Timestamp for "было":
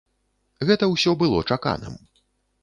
1.21-1.43